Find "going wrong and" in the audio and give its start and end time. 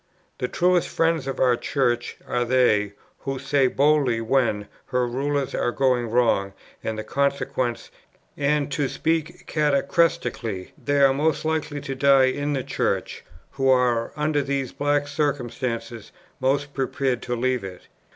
5.71-6.97